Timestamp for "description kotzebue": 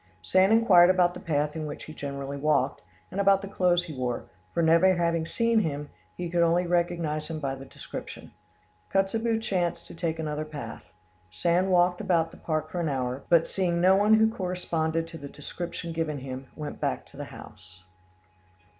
7.65-9.39